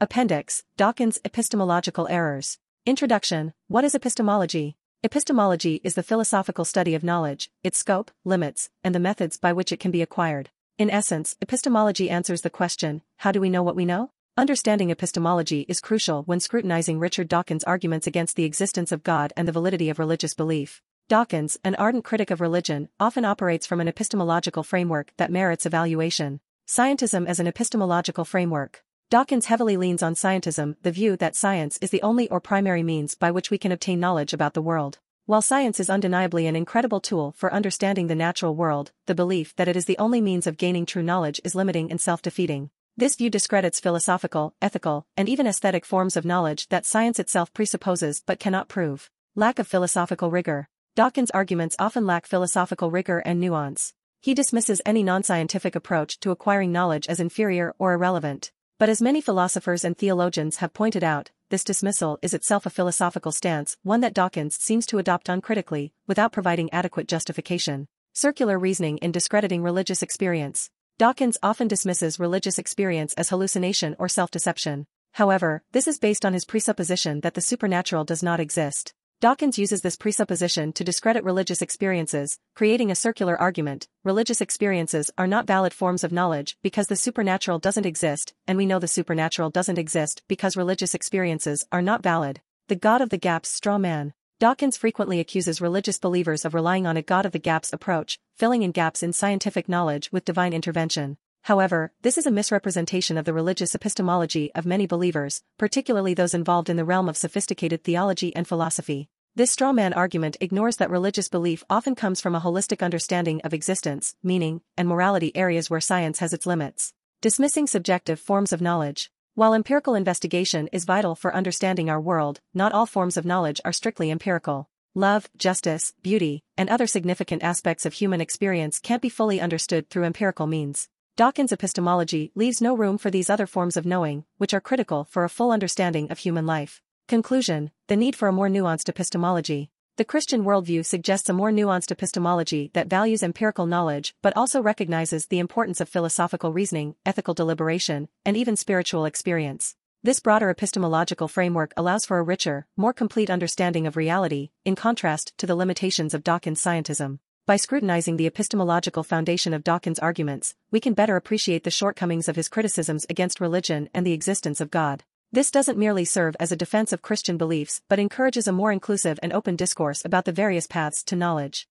[0.00, 2.58] Appendix Dawkins' Epistemological Errors.
[2.86, 4.76] Introduction What is epistemology?
[5.02, 9.72] Epistemology is the philosophical study of knowledge, its scope, limits, and the methods by which
[9.72, 10.50] it can be acquired.
[10.78, 14.12] In essence, epistemology answers the question how do we know what we know?
[14.36, 19.48] Understanding epistemology is crucial when scrutinizing Richard Dawkins' arguments against the existence of God and
[19.48, 20.80] the validity of religious belief.
[21.08, 26.38] Dawkins, an ardent critic of religion, often operates from an epistemological framework that merits evaluation.
[26.68, 28.84] Scientism as an epistemological framework.
[29.10, 33.14] Dawkins heavily leans on scientism, the view that science is the only or primary means
[33.14, 34.98] by which we can obtain knowledge about the world.
[35.24, 39.66] While science is undeniably an incredible tool for understanding the natural world, the belief that
[39.66, 42.68] it is the only means of gaining true knowledge is limiting and self-defeating.
[42.98, 48.22] This view discredits philosophical, ethical, and even aesthetic forms of knowledge that science itself presupposes
[48.26, 49.08] but cannot prove.
[49.34, 50.68] Lack of philosophical rigor.
[50.96, 53.94] Dawkins' arguments often lack philosophical rigor and nuance.
[54.20, 58.52] He dismisses any non-scientific approach to acquiring knowledge as inferior or irrelevant.
[58.78, 63.32] But as many philosophers and theologians have pointed out, this dismissal is itself a philosophical
[63.32, 67.88] stance, one that Dawkins seems to adopt uncritically, without providing adequate justification.
[68.12, 70.70] Circular reasoning in discrediting religious experience.
[70.96, 74.86] Dawkins often dismisses religious experience as hallucination or self-deception.
[75.12, 78.94] However, this is based on his presupposition that the supernatural does not exist.
[79.20, 83.88] Dawkins uses this presupposition to discredit religious experiences, creating a circular argument.
[84.04, 88.64] Religious experiences are not valid forms of knowledge because the supernatural doesn't exist, and we
[88.64, 92.40] know the supernatural doesn't exist because religious experiences are not valid.
[92.68, 94.14] The God of the Gaps straw man.
[94.38, 98.62] Dawkins frequently accuses religious believers of relying on a God of the gaps approach, filling
[98.62, 101.16] in gaps in scientific knowledge with divine intervention.
[101.42, 106.68] However, this is a misrepresentation of the religious epistemology of many believers, particularly those involved
[106.68, 109.08] in the realm of sophisticated theology and philosophy.
[109.34, 113.54] This straw man argument ignores that religious belief often comes from a holistic understanding of
[113.54, 116.92] existence, meaning, and morality areas where science has its limits.
[117.20, 119.10] Dismissing subjective forms of knowledge.
[119.34, 123.72] While empirical investigation is vital for understanding our world, not all forms of knowledge are
[123.72, 124.68] strictly empirical.
[124.94, 130.02] Love, justice, beauty, and other significant aspects of human experience can't be fully understood through
[130.02, 130.88] empirical means.
[131.18, 135.24] Dawkins' epistemology leaves no room for these other forms of knowing, which are critical for
[135.24, 136.80] a full understanding of human life.
[137.08, 139.72] Conclusion The need for a more nuanced epistemology.
[139.96, 145.26] The Christian worldview suggests a more nuanced epistemology that values empirical knowledge but also recognizes
[145.26, 149.74] the importance of philosophical reasoning, ethical deliberation, and even spiritual experience.
[150.04, 155.32] This broader epistemological framework allows for a richer, more complete understanding of reality, in contrast
[155.38, 157.18] to the limitations of Dawkins' scientism.
[157.48, 162.36] By scrutinizing the epistemological foundation of Dawkins' arguments, we can better appreciate the shortcomings of
[162.36, 165.02] his criticisms against religion and the existence of God.
[165.32, 169.18] This doesn't merely serve as a defense of Christian beliefs but encourages a more inclusive
[169.22, 171.66] and open discourse about the various paths to knowledge.